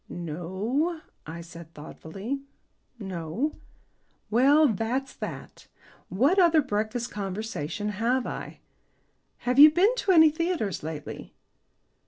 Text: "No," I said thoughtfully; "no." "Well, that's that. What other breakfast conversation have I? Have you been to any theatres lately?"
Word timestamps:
"No," 0.09 0.99
I 1.27 1.41
said 1.41 1.75
thoughtfully; 1.75 2.41
"no." 2.97 3.51
"Well, 4.31 4.67
that's 4.67 5.13
that. 5.17 5.67
What 6.09 6.39
other 6.39 6.63
breakfast 6.63 7.11
conversation 7.11 7.89
have 7.89 8.25
I? 8.25 8.61
Have 9.45 9.59
you 9.59 9.69
been 9.69 9.93
to 9.97 10.11
any 10.11 10.31
theatres 10.31 10.81
lately?" 10.81 11.35